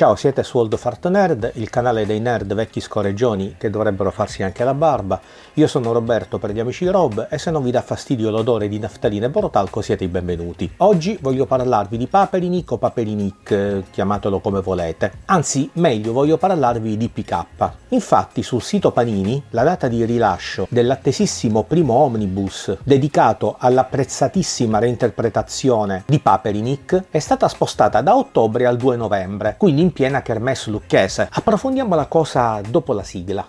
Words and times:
Ciao, 0.00 0.16
siete 0.16 0.42
su 0.44 0.56
Old 0.56 0.78
Fart 0.78 1.06
Nerd, 1.08 1.50
il 1.56 1.68
canale 1.68 2.06
dei 2.06 2.20
nerd 2.20 2.54
vecchi 2.54 2.80
scorreggioni 2.80 3.56
che 3.58 3.68
dovrebbero 3.68 4.10
farsi 4.10 4.42
anche 4.42 4.64
la 4.64 4.72
barba. 4.72 5.20
Io 5.52 5.66
sono 5.66 5.92
Roberto 5.92 6.38
per 6.38 6.52
gli 6.52 6.58
amici 6.58 6.86
Rob 6.86 7.26
e 7.28 7.36
se 7.36 7.50
non 7.50 7.62
vi 7.62 7.70
dà 7.70 7.82
fastidio 7.82 8.30
l'odore 8.30 8.68
di 8.68 8.78
naftalina 8.78 9.26
e 9.26 9.28
borotalco 9.28 9.82
siete 9.82 10.04
i 10.04 10.08
benvenuti. 10.08 10.72
Oggi 10.78 11.18
voglio 11.20 11.44
parlarvi 11.44 11.98
di 11.98 12.06
Paperinic 12.06 12.70
o 12.70 12.78
Paperinic, 12.78 13.82
chiamatelo 13.90 14.40
come 14.40 14.62
volete. 14.62 15.12
Anzi, 15.26 15.68
meglio, 15.74 16.14
voglio 16.14 16.38
parlarvi 16.38 16.96
di 16.96 17.10
PK. 17.10 17.44
Infatti 17.88 18.42
sul 18.42 18.62
sito 18.62 18.92
Panini 18.92 19.42
la 19.50 19.64
data 19.64 19.86
di 19.86 20.02
rilascio 20.06 20.66
dell'attesissimo 20.70 21.64
primo 21.64 21.92
omnibus 21.92 22.74
dedicato 22.84 23.56
all'apprezzatissima 23.58 24.78
reinterpretazione 24.78 26.04
di 26.06 26.20
Paperinic 26.20 27.04
è 27.10 27.18
stata 27.18 27.48
spostata 27.48 28.00
da 28.00 28.16
ottobre 28.16 28.64
al 28.64 28.78
2 28.78 28.96
novembre, 28.96 29.56
quindi 29.58 29.88
in 29.89 29.89
piena 29.92 30.22
kermesse 30.22 30.70
lucchese. 30.70 31.28
Approfondiamo 31.30 31.94
la 31.94 32.06
cosa 32.06 32.60
dopo 32.60 32.92
la 32.92 33.02
sigla. 33.02 33.48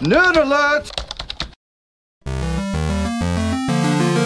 Nerd 0.00 0.36
alert! 0.36 1.05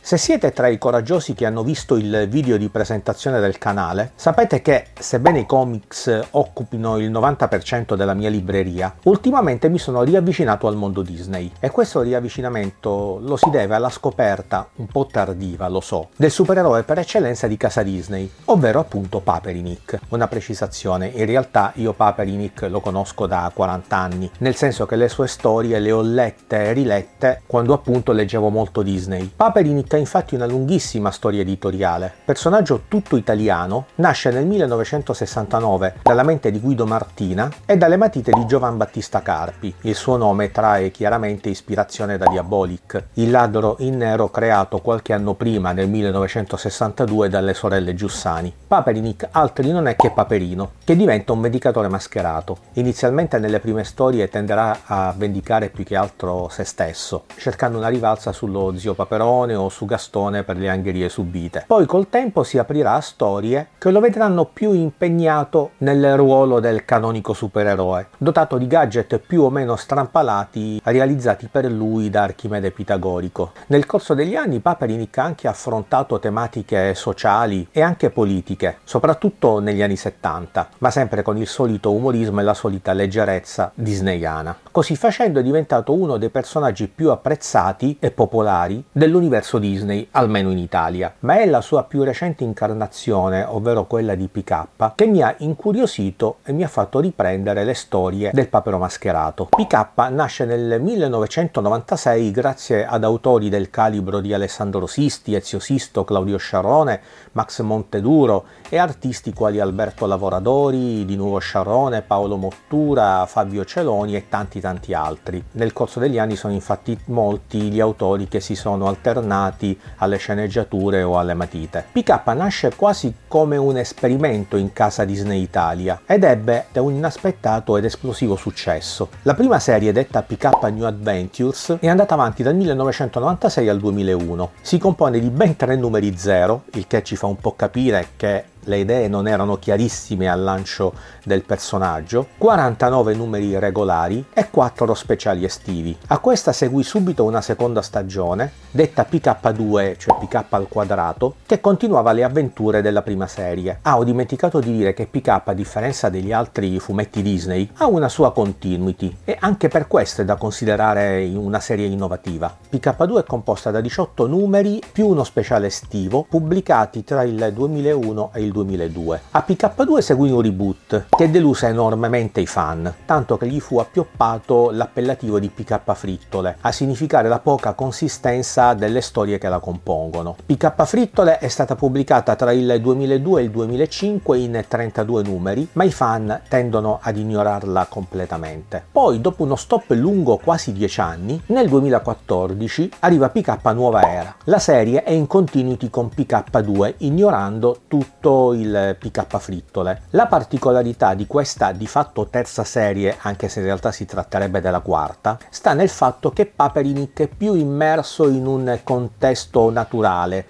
Se 0.03 0.17
siete 0.17 0.53
tra 0.53 0.67
i 0.67 0.79
coraggiosi 0.79 1.35
che 1.35 1.45
hanno 1.45 1.63
visto 1.63 1.97
il 1.97 2.27
video 2.29 2.57
di 2.57 2.71
presentazione 2.71 3.39
del 3.39 3.59
canale, 3.59 4.13
sapete 4.17 4.63
che, 4.63 4.87
sebbene 4.99 5.41
i 5.41 5.47
comics 5.47 6.29
occupino 6.31 6.97
il 6.97 7.11
90% 7.11 7.95
della 7.95 8.15
mia 8.15 8.31
libreria, 8.31 8.97
ultimamente 9.05 9.69
mi 9.69 9.79
sono 9.79 10.03
riavvicinato 10.03 10.67
al 10.67 10.75
mondo 10.75 11.03
Disney 11.03 11.53
e 11.61 11.71
questo 11.71 12.01
riavvicinamento 12.01 13.21
lo 13.21 13.37
si 13.37 13.51
deve 13.51 13.75
alla 13.75 13.91
scoperta, 13.91 14.69
un 14.77 14.87
po' 14.87 15.07
tardiva 15.07 15.69
lo 15.69 15.81
so, 15.81 16.09
del 16.17 16.30
supereroe 16.30 16.83
per 16.83 16.99
eccellenza 16.99 17.47
di 17.47 17.59
casa 17.59 17.83
Disney, 17.83 18.29
ovvero 18.47 18.80
appunto 18.80 19.21
Paperinik. 19.21 20.01
Una 20.09 20.29
precisazione, 20.29 21.09
in 21.09 21.27
realtà 21.27 21.73
io 21.77 21.93
Paperinik 21.93 22.63
lo 22.63 22.80
conosco 22.80 23.27
da 23.27 23.49
40 23.55 23.96
anni, 23.96 24.30
nel 24.39 24.57
senso 24.57 24.87
che 24.87 24.96
le 24.96 25.09
sue 25.09 25.29
storie 25.29 25.79
le 25.79 25.93
ho 25.93 26.01
lette 26.01 26.65
e 26.65 26.73
rilette 26.73 27.43
quando 27.46 27.74
appunto 27.74 28.13
leggevo 28.13 28.49
molto 28.49 28.83
Disney. 28.83 29.30
Paperinik 29.37 29.90
infatti 29.96 30.35
una 30.35 30.46
lunghissima 30.46 31.10
storia 31.10 31.41
editoriale. 31.41 32.13
Personaggio 32.24 32.83
tutto 32.88 33.16
italiano, 33.16 33.87
nasce 33.96 34.30
nel 34.30 34.46
1969 34.46 35.96
dalla 36.02 36.23
mente 36.23 36.51
di 36.51 36.60
Guido 36.60 36.87
Martina 36.87 37.51
e 37.65 37.77
dalle 37.77 37.96
matite 37.96 38.33
di 38.33 38.46
Giovan 38.46 38.77
Battista 38.77 39.23
Carpi. 39.23 39.74
Il 39.83 39.95
suo 39.95 40.16
nome 40.16 40.51
trae 40.51 40.91
chiaramente 40.91 41.49
ispirazione 41.49 42.18
da 42.18 42.27
Diabolic, 42.27 43.05
il 43.15 43.30
ladro 43.30 43.77
in 43.80 43.96
nero 43.96 44.30
creato 44.30 44.79
qualche 44.79 45.13
anno 45.13 45.35
prima, 45.35 45.73
nel 45.73 45.88
1962, 45.88 47.29
dalle 47.29 47.55
sorelle 47.55 47.95
Giussani. 47.95 48.52
Paperinic 48.66 49.29
altri 49.33 49.71
non 49.71 49.87
è 49.87 49.96
che 49.96 50.11
Paperino, 50.11 50.73
che 50.85 50.96
diventa 50.96 51.33
un 51.33 51.41
vendicatore 51.41 51.88
mascherato. 51.88 52.59
Inizialmente 52.74 53.38
nelle 53.38 53.61
prime 53.61 53.85
storie 53.85 54.29
tenderà 54.29 54.80
a 54.85 55.15
vendicare 55.16 55.68
più 55.68 55.85
che 55.85 55.96
altro 55.96 56.49
se 56.51 56.65
stesso, 56.65 57.24
cercando 57.37 57.79
una 57.79 57.88
rivalsa 57.88 58.33
sullo 58.33 58.73
zio 58.77 58.95
Paperone 58.95 59.55
o 59.55 59.68
su 59.81 59.87
Gastone 59.87 60.43
per 60.43 60.59
le 60.59 60.69
angherie 60.69 61.09
subite. 61.09 61.65
Poi 61.67 61.87
col 61.87 62.11
tempo 62.11 62.43
si 62.43 62.59
aprirà 62.59 62.95
a 62.97 63.01
storie 63.01 63.69
che 63.79 63.91
lo 63.91 64.00
vedranno 64.00 64.45
più 64.45 64.73
impegnato 64.73 65.71
nel 65.78 66.17
ruolo 66.17 66.61
del 66.61 66.84
canonico 66.84 67.33
supereroe, 67.33 68.09
dotato 68.19 68.59
di 68.59 68.67
gadget 68.67 69.19
più 69.19 69.41
o 69.43 69.49
meno 69.49 69.77
strampalati 69.77 70.83
realizzati 70.84 71.49
per 71.51 71.65
lui 71.65 72.11
da 72.11 72.25
Archimede 72.25 72.73
Pitagorico. 72.73 73.53
Nel 73.69 73.87
corso 73.87 74.12
degli 74.12 74.34
anni 74.34 74.61
Paperinik 74.61 75.17
ha 75.17 75.25
anche 75.25 75.49
affrontato 75.49 76.19
tematiche 76.19 76.95
sociali 76.95 77.67
e 77.73 77.81
anche 77.81 78.11
politiche, 78.11 78.81
soprattutto 78.84 79.61
negli 79.61 79.81
anni 79.81 79.97
70, 79.97 80.69
ma 80.78 80.91
sempre 80.91 81.23
con 81.23 81.39
il 81.39 81.47
solito 81.47 81.91
umorismo 81.91 82.41
e 82.41 82.43
la 82.43 82.55
solita 82.55 82.93
leggerezza 82.93 83.73
disneyana. 83.75 84.55
Così 84.72 84.95
facendo 84.95 85.41
è 85.41 85.43
diventato 85.43 85.93
uno 85.93 86.17
dei 86.17 86.28
personaggi 86.28 86.87
più 86.87 87.11
apprezzati 87.11 87.97
e 87.99 88.12
popolari 88.12 88.84
dell'universo 88.93 89.59
Disney 89.59 90.06
almeno 90.12 90.53
in 90.53 90.59
Italia, 90.59 91.12
ma 91.21 91.41
è 91.41 91.47
la 91.47 91.61
sua 91.61 91.83
più 91.83 92.05
recente 92.05 92.45
incarnazione, 92.45 93.43
ovvero 93.43 93.87
quella 93.87 94.15
di 94.15 94.28
PK, 94.28 94.95
che 94.95 95.06
mi 95.06 95.22
ha 95.22 95.34
incuriosito 95.39 96.37
e 96.45 96.53
mi 96.53 96.62
ha 96.62 96.69
fatto 96.69 97.00
riprendere 97.00 97.65
le 97.65 97.75
storie 97.75 98.31
del 98.33 98.47
papero 98.47 98.78
mascherato. 98.78 99.47
PK 99.47 100.09
nasce 100.11 100.45
nel 100.45 100.81
1996 100.81 102.31
grazie 102.31 102.87
ad 102.87 103.03
autori 103.03 103.49
del 103.49 103.71
calibro 103.71 104.21
di 104.21 104.33
Alessandro 104.33 104.87
Sisti, 104.87 105.34
Ezio 105.34 105.59
Sisto, 105.59 106.05
Claudio 106.05 106.37
Sciarrone, 106.37 107.00
Max 107.33 107.61
Monteduro 107.62 108.45
e 108.69 108.78
artisti 108.78 109.33
quali 109.33 109.59
Alberto 109.59 110.06
Lavoradori, 110.06 111.05
Di 111.05 111.16
Nuovo 111.16 111.41
Sciarrone, 111.41 112.03
Paolo 112.03 112.37
Mottura, 112.37 113.27
Fabio 113.27 113.65
Celoni 113.65 114.15
e 114.15 114.28
tanti 114.28 114.59
tanti 114.60 114.94
altri. 114.94 115.43
Nel 115.53 115.72
corso 115.72 116.00
degli 116.00 116.19
anni 116.19 116.37
sono 116.37 116.53
infatti 116.53 116.98
molti 117.06 117.71
gli 117.71 117.81
autori 117.81 118.28
che 118.28 118.41
si 118.41 118.54
sono 118.54 118.87
alternati 118.87 119.78
alle 119.97 120.16
sceneggiature 120.16 121.03
o 121.03 121.19
alle 121.19 121.34
matite. 121.34 121.84
PK 121.93 122.26
nasce 122.34 122.72
quasi 122.75 123.15
come 123.26 123.56
un 123.56 123.76
esperimento 123.76 124.56
in 124.56 124.72
casa 124.72 125.04
Disney 125.04 125.43
Italia 125.43 126.00
ed 126.06 126.25
ebbe 126.25 126.66
un 126.75 126.94
inaspettato 126.94 127.76
ed 127.76 127.84
esplosivo 127.84 128.37
successo. 128.37 129.09
La 129.22 129.34
prima 129.34 129.59
serie 129.59 129.93
detta 129.93 130.22
PK 130.22 130.62
New 130.71 130.84
Adventures 130.84 131.77
è 131.81 131.88
andata 131.88 132.15
avanti 132.15 132.42
dal 132.42 132.54
1996 132.54 133.69
al 133.69 133.78
2001. 133.78 134.50
Si 134.60 134.78
compone 134.78 135.19
di 135.21 135.31
ben 135.31 135.56
tre 135.56 135.77
numeri 135.77 136.16
zero, 136.16 136.65
il 136.72 136.87
che 136.87 137.03
ci 137.03 137.16
fa 137.16 137.27
un 137.27 137.37
po' 137.37 137.54
capire 137.54 138.09
che 138.16 138.44
le 138.65 138.78
idee 138.78 139.09
non 139.09 139.26
erano 139.26 139.59
chiarissime 139.59 140.28
al 140.28 140.43
lancio 140.43 140.93
del 141.25 141.43
personaggio, 141.44 142.28
49 142.38 143.15
numeri 143.15 143.59
regolari 143.59 144.25
e 144.32 144.48
4 144.50 144.94
speciali 144.94 145.44
estivi. 145.44 145.97
A 146.09 146.19
questa 146.19 146.53
seguì 146.53 146.82
subito 146.82 147.25
una 147.25 147.41
seconda 147.41 147.82
stagione, 147.82 148.53
detta 148.71 149.06
PK2, 149.10 149.97
cioè 149.97 150.19
PK 150.19 150.44
al 150.50 150.69
quadrato, 150.69 151.37
che 151.47 151.60
continuava 151.60 152.12
le 152.12 152.25
avventure 152.25 152.82
della 152.82 153.03
prima 153.03 153.26
serie. 153.26 153.78
Ah, 153.82 153.98
ho 153.98 154.04
dimenticato 154.04 154.60
di 154.60 154.72
dire 154.72 154.94
che 154.94 155.06
PK, 155.06 155.42
a 155.44 155.53
differenza 155.54 156.09
degli 156.09 156.32
altri 156.32 156.78
fumetti 156.78 157.22
Disney, 157.22 157.69
ha 157.78 157.87
una 157.87 158.09
sua 158.09 158.32
continuity 158.32 159.16
e 159.25 159.37
anche 159.41 159.69
per 159.69 159.87
questo 159.87 160.22
è 160.22 160.25
da 160.25 160.37
considerare 160.37 161.28
una 161.34 161.60
serie 161.60 161.87
innovativa. 161.87 162.54
PK2 162.71 163.19
è 163.19 163.25
composta 163.25 163.71
da 163.71 163.81
18 163.81 164.27
numeri 164.27 164.82
più 164.92 165.09
uno 165.09 165.25
speciale 165.25 165.66
estivo, 165.66 166.27
pubblicati 166.28 167.04
tra 167.04 167.22
il 167.22 167.50
2001 167.53 168.31
e 168.34 168.42
il 168.42 168.50
2002. 168.50 169.21
A 169.31 169.44
PK2 169.47 169.99
seguì 169.99 170.31
un 170.31 170.41
reboot 170.41 171.06
che 171.09 171.31
deluse 171.31 171.69
enormemente 171.69 172.41
i 172.41 172.47
fan, 172.47 172.93
tanto 173.05 173.37
che 173.37 173.47
gli 173.47 173.61
fu 173.61 173.78
appioppato 173.78 174.71
l'appellativo 174.71 175.38
di 175.38 175.49
PK 175.49 175.93
Frittole, 175.94 176.56
a 176.60 176.72
significare 176.72 177.28
la 177.28 177.39
poca 177.39 177.72
consistenza 177.75 178.75
delle 178.75 179.00
storie 179.00 179.39
che 179.39 179.49
la 179.49 179.59
compongono. 179.59 180.37
PK 180.44 180.84
Frittole 180.84 181.39
è 181.39 181.49
stata 181.49 181.75
pubblicata 181.75 182.37
tra 182.37 182.53
il 182.53 182.78
2002 182.81 183.41
e 183.41 183.44
il 183.44 183.50
2005 183.50 184.39
in 184.39 184.65
32 184.66 185.22
numeri, 185.22 185.69
ma 185.72 185.84
i 185.84 185.93
fan 185.93 186.43
tendono 186.49 186.99
ad 187.03 187.16
ignorarla 187.16 187.87
completamente. 187.89 188.84
Poi, 188.91 189.21
dopo 189.21 189.43
uno 189.43 189.56
stop 189.56 189.91
lungo 189.91 190.39
quasi 190.39 190.72
10 190.72 191.00
anni, 191.00 191.43
nel 191.47 191.69
2014 191.69 192.91
arriva 193.00 193.28
PK 193.28 193.65
Nuova 193.72 194.03
Era. 194.10 194.34
La 194.44 194.59
serie 194.59 195.03
è 195.03 195.10
in 195.10 195.27
continuity 195.27 195.91
con 195.91 196.10
PK2, 196.15 196.94
ignorando 196.99 197.81
tutto 197.87 198.31
il 198.53 198.97
PK 198.99 199.39
Frittole. 199.39 200.03
La 200.11 200.27
particolarità 200.27 201.15
di 201.15 201.27
questa 201.27 201.73
di 201.73 201.87
fatto 201.87 202.28
terza 202.28 202.65
serie, 202.65 203.17
anche 203.21 203.49
se 203.49 203.61
in 203.61 203.67
realtà 203.67 203.93
si 203.93 204.05
tratterebbe 204.05 204.61
della 204.61 204.81
quarta, 204.81 205.39
sta 205.51 205.73
nel 205.75 205.89
fatto 205.89 206.31
che 206.31 206.47
Paperinik 206.47 207.21
è 207.21 207.28
più 207.28 207.55
immerso 207.55 208.28
in 208.28 208.47
un 208.47 208.78
contesto 208.83 209.71
naturale, 209.71 210.45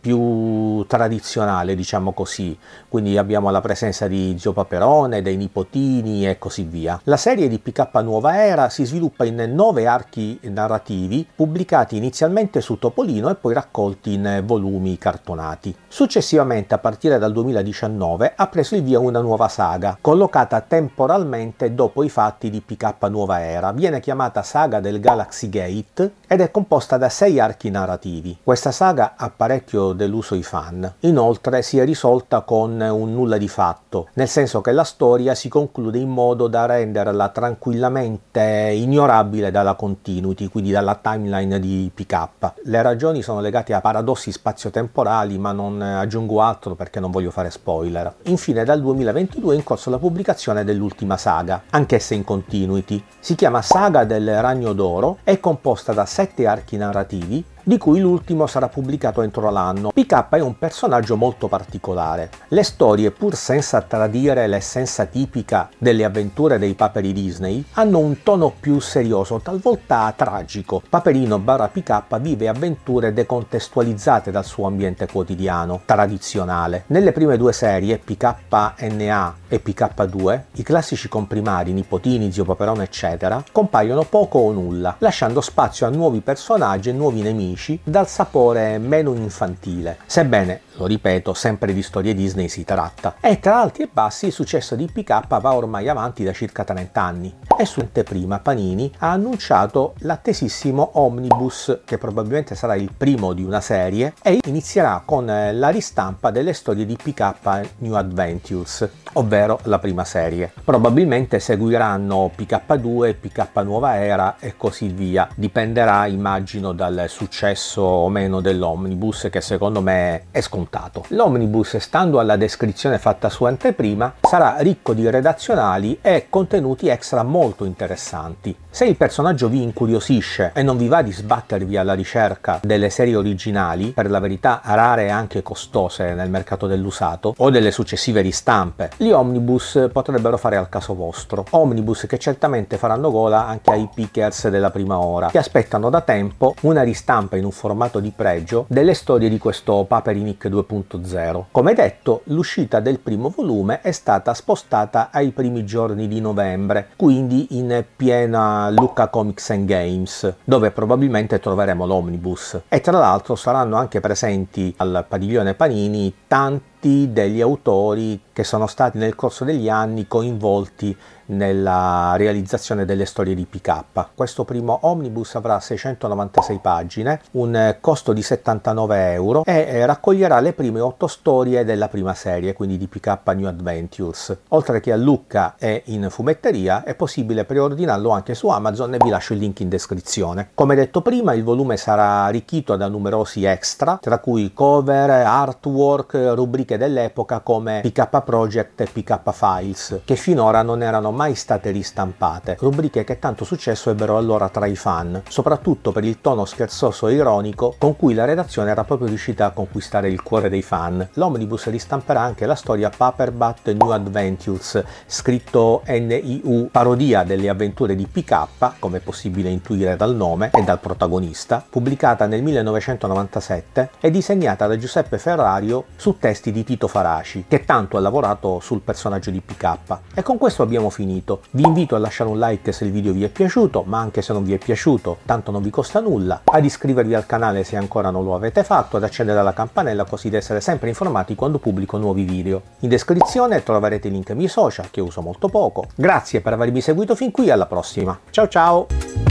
più 0.00 0.84
tradizionale, 0.86 1.76
diciamo 1.76 2.12
così. 2.12 2.58
Quindi 2.88 3.16
abbiamo 3.16 3.50
la 3.50 3.60
presenza 3.60 4.08
di 4.08 4.34
Zio 4.36 4.52
Paperone, 4.52 5.22
dei 5.22 5.36
nipotini 5.36 6.28
e 6.28 6.38
così 6.38 6.64
via. 6.64 7.00
La 7.04 7.16
serie 7.16 7.48
di 7.48 7.58
PK 7.60 7.94
Nuova 8.02 8.42
Era 8.42 8.68
si 8.70 8.84
sviluppa 8.84 9.24
in 9.24 9.36
nove 9.54 9.86
archi 9.86 10.40
narrativi 10.42 11.26
pubblicati 11.32 11.96
inizialmente 11.96 12.60
su 12.60 12.78
Topolino 12.78 13.30
e 13.30 13.36
poi 13.36 13.54
raccolti 13.54 14.14
in 14.14 14.42
volumi 14.44 14.98
cartonati. 14.98 15.74
Successivamente, 15.86 16.74
a 16.74 16.78
partire 16.78 17.18
dal 17.18 17.27
dal 17.28 17.32
2019 17.32 18.32
ha 18.34 18.46
preso 18.46 18.74
il 18.74 18.82
via 18.82 18.98
una 18.98 19.20
nuova 19.20 19.48
saga, 19.48 19.98
collocata 20.00 20.60
temporalmente 20.62 21.74
dopo 21.74 22.02
i 22.02 22.08
fatti 22.08 22.50
di 22.50 22.60
PK 22.60 22.94
Nuova 23.08 23.40
Era. 23.40 23.72
Viene 23.72 24.00
chiamata 24.00 24.42
Saga 24.42 24.80
del 24.80 25.00
Galaxy 25.00 25.48
Gate 25.48 26.14
ed 26.26 26.40
è 26.40 26.50
composta 26.50 26.96
da 26.96 27.08
sei 27.08 27.38
archi 27.38 27.70
narrativi. 27.70 28.38
Questa 28.42 28.72
saga 28.72 29.14
ha 29.16 29.30
parecchio 29.30 29.92
deluso 29.92 30.34
i 30.34 30.42
fan. 30.42 30.90
Inoltre 31.00 31.62
si 31.62 31.78
è 31.78 31.84
risolta 31.84 32.40
con 32.40 32.80
un 32.80 33.12
nulla 33.12 33.36
di 33.36 33.48
fatto, 33.48 34.08
nel 34.14 34.28
senso 34.28 34.60
che 34.60 34.72
la 34.72 34.84
storia 34.84 35.34
si 35.34 35.48
conclude 35.48 35.98
in 35.98 36.08
modo 36.08 36.48
da 36.48 36.66
renderla 36.66 37.28
tranquillamente 37.28 38.72
ignorabile 38.74 39.50
dalla 39.50 39.74
continuity, 39.74 40.48
quindi 40.48 40.70
dalla 40.70 40.98
timeline 41.00 41.60
di 41.60 41.90
PK. 41.92 42.52
Le 42.64 42.82
ragioni 42.82 43.22
sono 43.22 43.40
legate 43.40 43.74
a 43.74 43.80
paradossi 43.80 44.32
spazio-temporali, 44.32 45.38
ma 45.38 45.52
non 45.52 45.80
aggiungo 45.82 46.40
altro 46.40 46.74
perché 46.74 47.00
non 47.00 47.10
voglio 47.10 47.17
fare 47.30 47.50
spoiler. 47.50 48.14
Infine 48.24 48.64
dal 48.64 48.80
2022 48.80 49.54
è 49.54 49.56
in 49.56 49.64
corso 49.64 49.90
la 49.90 49.98
pubblicazione 49.98 50.64
dell'ultima 50.64 51.16
saga, 51.16 51.62
anch'essa 51.70 52.14
in 52.14 52.24
continuity. 52.24 53.02
Si 53.18 53.34
chiama 53.34 53.62
Saga 53.62 54.04
del 54.04 54.40
Ragno 54.40 54.72
d'Oro, 54.72 55.18
è 55.24 55.40
composta 55.40 55.92
da 55.92 56.06
sette 56.06 56.46
archi 56.46 56.76
narrativi 56.76 57.44
di 57.68 57.76
cui 57.76 58.00
l'ultimo 58.00 58.46
sarà 58.46 58.66
pubblicato 58.68 59.20
entro 59.20 59.50
l'anno. 59.50 59.90
PK 59.90 60.30
è 60.30 60.40
un 60.40 60.56
personaggio 60.56 61.16
molto 61.16 61.48
particolare. 61.48 62.30
Le 62.48 62.62
storie, 62.62 63.10
pur 63.10 63.34
senza 63.34 63.82
tradire 63.82 64.46
l'essenza 64.46 65.04
tipica 65.04 65.68
delle 65.76 66.02
avventure 66.02 66.58
dei 66.58 66.72
paperi 66.72 67.12
Disney, 67.12 67.62
hanno 67.72 67.98
un 67.98 68.22
tono 68.22 68.54
più 68.58 68.80
serioso, 68.80 69.40
talvolta 69.40 70.10
tragico. 70.16 70.80
Paperino 70.88 71.38
barra 71.38 71.68
PK 71.68 72.18
vive 72.20 72.48
avventure 72.48 73.12
decontestualizzate 73.12 74.30
dal 74.30 74.46
suo 74.46 74.66
ambiente 74.66 75.06
quotidiano, 75.06 75.82
tradizionale. 75.84 76.84
Nelle 76.86 77.12
prime 77.12 77.36
due 77.36 77.52
serie, 77.52 77.98
PKNA 77.98 79.34
e 79.46 79.60
PK2, 79.62 80.40
i 80.52 80.62
classici 80.62 81.06
comprimari, 81.10 81.74
nipotini, 81.74 82.32
zio 82.32 82.44
Paperone, 82.44 82.84
eccetera, 82.84 83.44
compaiono 83.52 84.04
poco 84.04 84.38
o 84.38 84.52
nulla, 84.52 84.96
lasciando 85.00 85.42
spazio 85.42 85.84
a 85.84 85.90
nuovi 85.90 86.20
personaggi 86.20 86.88
e 86.88 86.92
nuovi 86.92 87.20
nemici 87.20 87.56
amici 87.58 87.80
dal 87.82 88.06
sapore 88.06 88.78
meno 88.78 89.12
infantile, 89.14 89.98
sebbene 90.06 90.60
lo 90.78 90.86
ripeto, 90.86 91.34
sempre 91.34 91.74
di 91.74 91.82
storie 91.82 92.14
Disney 92.14 92.48
si 92.48 92.64
tratta. 92.64 93.16
E 93.20 93.40
tra 93.40 93.60
alti 93.60 93.82
e 93.82 93.88
bassi 93.92 94.26
il 94.26 94.32
successo 94.32 94.76
di 94.76 94.86
PK 94.86 95.26
va 95.26 95.54
ormai 95.54 95.88
avanti 95.88 96.22
da 96.22 96.32
circa 96.32 96.62
30 96.62 97.02
anni. 97.02 97.34
E 97.58 97.64
su 97.64 97.80
anteprima 97.80 98.38
Panini 98.38 98.92
ha 98.98 99.10
annunciato 99.10 99.94
l'attesissimo 99.98 100.90
Omnibus, 100.92 101.80
che 101.84 101.98
probabilmente 101.98 102.54
sarà 102.54 102.76
il 102.76 102.92
primo 102.96 103.32
di 103.32 103.42
una 103.42 103.60
serie, 103.60 104.14
e 104.22 104.38
inizierà 104.46 105.02
con 105.04 105.26
la 105.26 105.68
ristampa 105.70 106.30
delle 106.30 106.52
storie 106.52 106.86
di 106.86 106.96
PK 106.96 107.70
New 107.78 107.94
Adventures, 107.94 108.88
ovvero 109.14 109.58
la 109.64 109.80
prima 109.80 110.04
serie. 110.04 110.52
Probabilmente 110.62 111.40
seguiranno 111.40 112.30
PK2, 112.36 113.16
PK 113.18 113.56
Nuova 113.64 113.96
Era 113.96 114.36
e 114.38 114.54
così 114.56 114.86
via. 114.86 115.28
Dipenderà, 115.34 116.06
immagino, 116.06 116.72
dal 116.72 117.06
successo 117.08 117.47
o 117.76 118.08
meno 118.08 118.40
dell'Omnibus, 118.40 119.28
che 119.30 119.40
secondo 119.40 119.80
me 119.80 120.26
è 120.30 120.40
scontato. 120.40 121.04
L'omnibus, 121.08 121.76
stando 121.76 122.18
alla 122.18 122.36
descrizione 122.36 122.98
fatta 122.98 123.28
su 123.28 123.44
anteprima, 123.44 124.14
sarà 124.20 124.56
ricco 124.58 124.92
di 124.94 125.08
redazionali 125.08 125.98
e 126.02 126.26
contenuti 126.28 126.88
extra 126.88 127.22
molto 127.22 127.64
interessanti. 127.64 128.56
Se 128.78 128.84
il 128.84 128.96
personaggio 128.96 129.48
vi 129.48 129.60
incuriosisce 129.60 130.52
e 130.54 130.62
non 130.62 130.76
vi 130.76 130.86
va 130.86 131.02
di 131.02 131.10
sbattervi 131.10 131.76
alla 131.76 131.94
ricerca 131.94 132.60
delle 132.62 132.90
serie 132.90 133.16
originali, 133.16 133.86
per 133.90 134.08
la 134.08 134.20
verità 134.20 134.60
rare 134.62 135.06
e 135.06 135.08
anche 135.08 135.42
costose 135.42 136.14
nel 136.14 136.30
mercato 136.30 136.68
dell'usato, 136.68 137.34
o 137.38 137.50
delle 137.50 137.72
successive 137.72 138.20
ristampe, 138.20 138.90
gli 138.96 139.10
omnibus 139.10 139.88
potrebbero 139.92 140.36
fare 140.36 140.56
al 140.56 140.68
caso 140.68 140.94
vostro. 140.94 141.44
Omnibus 141.50 142.06
che 142.06 142.18
certamente 142.18 142.76
faranno 142.76 143.10
gola 143.10 143.48
anche 143.48 143.72
ai 143.72 143.88
pickers 143.92 144.46
della 144.48 144.70
prima 144.70 144.96
ora, 144.96 145.26
che 145.26 145.38
aspettano 145.38 145.90
da 145.90 146.02
tempo 146.02 146.54
una 146.60 146.82
ristampa 146.82 147.36
in 147.36 147.46
un 147.46 147.50
formato 147.50 147.98
di 147.98 148.12
pregio 148.14 148.64
delle 148.68 148.94
storie 148.94 149.28
di 149.28 149.38
questo 149.38 149.86
Paperinik 149.88 150.46
2 150.46 150.64
2.0. 150.68 151.46
Come 151.50 151.74
detto, 151.74 152.20
l'uscita 152.26 152.78
del 152.78 153.00
primo 153.00 153.34
volume 153.34 153.80
è 153.80 153.90
stata 153.90 154.32
spostata 154.34 155.08
ai 155.10 155.32
primi 155.32 155.64
giorni 155.64 156.06
di 156.06 156.20
novembre, 156.20 156.90
quindi 156.94 157.58
in 157.58 157.84
piena 157.96 158.66
Lucca 158.70 159.08
Comics 159.08 159.50
and 159.50 159.66
Games, 159.66 160.34
dove 160.44 160.70
probabilmente 160.70 161.40
troveremo 161.40 161.86
l'omnibus. 161.86 162.60
E 162.68 162.80
tra 162.80 162.98
l'altro 162.98 163.34
saranno 163.34 163.76
anche 163.76 164.00
presenti 164.00 164.72
al 164.78 165.04
padiglione 165.08 165.54
Panini 165.54 166.14
tanti 166.26 166.66
degli 166.80 167.40
autori 167.40 168.20
che 168.32 168.44
sono 168.44 168.68
stati 168.68 168.98
nel 168.98 169.16
corso 169.16 169.44
degli 169.44 169.68
anni 169.68 170.06
coinvolti 170.06 170.96
nella 171.28 172.14
realizzazione 172.16 172.84
delle 172.84 173.04
storie 173.04 173.34
di 173.34 173.44
PK. 173.44 174.06
Questo 174.14 174.44
primo 174.44 174.78
omnibus 174.82 175.34
avrà 175.34 175.58
696 175.60 176.58
pagine, 176.58 177.20
un 177.32 177.76
costo 177.80 178.12
di 178.12 178.22
79 178.22 179.12
euro 179.12 179.44
e 179.44 179.66
eh, 179.68 179.86
raccoglierà 179.86 180.40
le 180.40 180.52
prime 180.52 180.80
8 180.80 181.06
storie 181.06 181.64
della 181.64 181.88
prima 181.88 182.14
serie, 182.14 182.52
quindi 182.52 182.78
di 182.78 182.86
PK 182.86 183.18
New 183.34 183.46
Adventures. 183.46 184.36
Oltre 184.48 184.80
che 184.80 184.92
a 184.92 184.96
Lucca 184.96 185.56
e 185.58 185.82
in 185.86 186.06
fumetteria, 186.10 186.84
è 186.84 186.94
possibile 186.94 187.44
preordinarlo 187.44 188.10
anche 188.10 188.34
su 188.34 188.48
Amazon 188.48 188.94
e 188.94 188.98
vi 188.98 189.10
lascio 189.10 189.32
il 189.32 189.40
link 189.40 189.60
in 189.60 189.68
descrizione. 189.68 190.50
Come 190.54 190.74
detto 190.74 191.02
prima, 191.02 191.34
il 191.34 191.42
volume 191.42 191.76
sarà 191.76 192.24
arricchito 192.24 192.76
da 192.76 192.88
numerosi 192.88 193.44
extra, 193.44 193.98
tra 194.00 194.18
cui 194.18 194.52
cover, 194.54 195.10
artwork, 195.10 196.32
rubriche 196.34 196.67
dell'epoca 196.76 197.40
come 197.40 197.80
PK 197.82 198.22
Project 198.22 198.80
e 198.80 198.88
PK 198.92 199.20
Files, 199.32 200.00
che 200.04 200.16
finora 200.16 200.62
non 200.62 200.82
erano 200.82 201.10
mai 201.10 201.34
state 201.34 201.70
ristampate, 201.70 202.56
rubriche 202.60 203.04
che 203.04 203.18
tanto 203.18 203.44
successo 203.44 203.90
ebbero 203.90 204.16
allora 204.16 204.48
tra 204.48 204.66
i 204.66 204.76
fan, 204.76 205.22
soprattutto 205.28 205.92
per 205.92 206.04
il 206.04 206.20
tono 206.20 206.44
scherzoso 206.44 207.08
e 207.08 207.14
ironico 207.14 207.74
con 207.78 207.96
cui 207.96 208.14
la 208.14 208.24
redazione 208.24 208.70
era 208.70 208.84
proprio 208.84 209.08
riuscita 209.08 209.46
a 209.46 209.50
conquistare 209.50 210.08
il 210.08 210.22
cuore 210.22 210.48
dei 210.48 210.62
fan. 210.62 211.08
L'Omnibus 211.14 211.66
ristamperà 211.68 212.20
anche 212.20 212.46
la 212.46 212.54
storia 212.54 212.90
Paperbat 212.94 213.72
New 213.72 213.90
Adventures, 213.90 214.82
scritto 215.06 215.82
NIU, 215.86 216.68
parodia 216.70 217.22
delle 217.22 217.48
avventure 217.48 217.94
di 217.94 218.06
PK, 218.06 218.78
come 218.78 218.98
è 218.98 219.00
possibile 219.00 219.48
intuire 219.48 219.96
dal 219.96 220.14
nome 220.14 220.50
e 220.52 220.62
dal 220.62 220.80
protagonista, 220.80 221.64
pubblicata 221.68 222.26
nel 222.26 222.42
1997 222.42 223.90
e 224.00 224.10
disegnata 224.10 224.66
da 224.66 224.76
Giuseppe 224.76 225.18
Ferrario 225.18 225.84
su 225.96 226.16
testi 226.18 226.50
di 226.50 226.57
Tito 226.64 226.88
Faraci, 226.88 227.44
che 227.48 227.64
tanto 227.64 227.96
ha 227.96 228.00
lavorato 228.00 228.60
sul 228.60 228.80
personaggio 228.80 229.30
di 229.30 229.40
PK. 229.40 229.76
E 230.14 230.22
con 230.22 230.38
questo 230.38 230.62
abbiamo 230.62 230.90
finito. 230.90 231.40
Vi 231.50 231.62
invito 231.62 231.94
a 231.94 231.98
lasciare 231.98 232.30
un 232.30 232.38
like 232.38 232.72
se 232.72 232.84
il 232.84 232.92
video 232.92 233.12
vi 233.12 233.24
è 233.24 233.28
piaciuto, 233.28 233.82
ma 233.86 233.98
anche 233.98 234.22
se 234.22 234.32
non 234.32 234.44
vi 234.44 234.54
è 234.54 234.58
piaciuto, 234.58 235.18
tanto 235.24 235.50
non 235.50 235.62
vi 235.62 235.70
costa 235.70 236.00
nulla, 236.00 236.42
ad 236.44 236.64
iscrivervi 236.64 237.14
al 237.14 237.26
canale 237.26 237.64
se 237.64 237.76
ancora 237.76 238.10
non 238.10 238.24
lo 238.24 238.34
avete 238.34 238.64
fatto, 238.64 238.96
ad 238.96 239.04
accendere 239.04 239.38
alla 239.38 239.52
campanella 239.52 240.04
così 240.04 240.30
da 240.30 240.38
essere 240.38 240.60
sempre 240.60 240.88
informati 240.88 241.34
quando 241.34 241.58
pubblico 241.58 241.98
nuovi 241.98 242.24
video. 242.24 242.62
In 242.80 242.88
descrizione 242.88 243.62
troverete 243.62 244.08
i 244.08 244.10
link 244.10 244.30
ai 244.30 244.36
miei 244.36 244.48
social, 244.48 244.90
che 244.90 245.00
uso 245.00 245.20
molto 245.20 245.48
poco. 245.48 245.86
Grazie 245.94 246.40
per 246.40 246.52
avermi 246.52 246.80
seguito 246.80 247.14
fin 247.14 247.30
qui, 247.30 247.50
alla 247.50 247.66
prossima. 247.66 248.18
Ciao 248.30 248.48
ciao! 248.48 249.27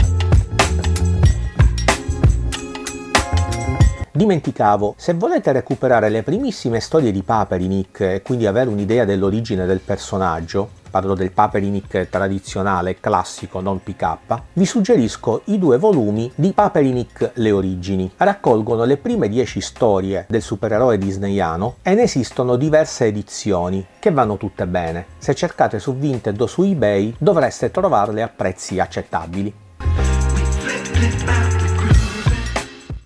Dimenticavo, 4.18 4.94
se 4.96 5.14
volete 5.14 5.52
recuperare 5.52 6.08
le 6.08 6.24
primissime 6.24 6.80
storie 6.80 7.12
di 7.12 7.22
Paperinik 7.22 8.00
e 8.00 8.22
quindi 8.22 8.46
avere 8.46 8.68
un'idea 8.68 9.04
dell'origine 9.04 9.64
del 9.64 9.78
personaggio, 9.78 10.70
parlo 10.90 11.14
del 11.14 11.30
Paperinik 11.30 12.08
tradizionale, 12.08 12.98
classico, 12.98 13.60
non 13.60 13.80
PK, 13.80 14.16
vi 14.54 14.66
suggerisco 14.66 15.42
i 15.44 15.58
due 15.60 15.78
volumi 15.78 16.28
di 16.34 16.50
Paperinik 16.52 17.30
Le 17.34 17.52
origini. 17.52 18.10
Raccolgono 18.16 18.82
le 18.82 18.96
prime 18.96 19.28
10 19.28 19.60
storie 19.60 20.24
del 20.28 20.42
supereroe 20.42 20.98
disneyano 20.98 21.76
e 21.82 21.94
ne 21.94 22.02
esistono 22.02 22.56
diverse 22.56 23.04
edizioni 23.04 23.86
che 24.00 24.10
vanno 24.10 24.36
tutte 24.36 24.66
bene. 24.66 25.06
Se 25.18 25.32
cercate 25.32 25.78
su 25.78 25.94
Vinted 25.94 26.40
o 26.40 26.48
su 26.48 26.64
eBay 26.64 27.14
dovreste 27.18 27.70
trovarle 27.70 28.22
a 28.22 28.28
prezzi 28.28 28.80
accettabili. 28.80 29.54